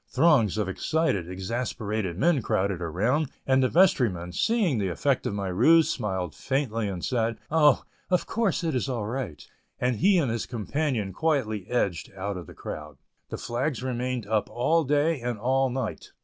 Throngs 0.09 0.57
of 0.57 0.67
excited, 0.67 1.29
exasperated 1.29 2.17
men 2.17 2.41
crowded 2.41 2.81
around, 2.81 3.29
and 3.45 3.61
the 3.61 3.69
vestryman, 3.69 4.31
seeing 4.33 4.79
the 4.79 4.87
effect 4.87 5.27
of 5.27 5.35
my 5.35 5.47
ruse, 5.47 5.91
smiled 5.91 6.33
faintly 6.33 6.87
and 6.87 7.05
said, 7.05 7.37
"Oh, 7.51 7.83
of 8.09 8.25
course 8.25 8.63
it 8.63 8.73
is 8.73 8.89
all 8.89 9.05
right," 9.05 9.45
and 9.79 9.97
he 9.97 10.17
and 10.17 10.31
his 10.31 10.47
companion 10.47 11.13
quietly 11.13 11.67
edged 11.67 12.11
out 12.17 12.35
of 12.35 12.47
the 12.47 12.55
crowd. 12.55 12.97
The 13.29 13.37
flags 13.37 13.83
remained 13.83 14.25
up 14.25 14.49
all 14.49 14.85
day 14.85 15.21
and 15.21 15.37
all 15.37 15.69
night. 15.69 16.11